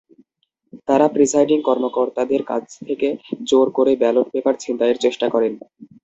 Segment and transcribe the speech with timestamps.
[0.87, 3.07] তাঁরা প্রিসাইডিং কর্মকর্তাদের কাছ থেকে
[3.49, 5.53] জোর করে ব্যালট পেপার ছিনতাইয়ের চেষ্টা করেন।